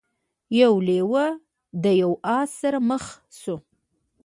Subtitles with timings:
[0.61, 1.25] یو لیوه
[1.81, 3.03] له یو آس سره مخ
[3.39, 3.55] شو.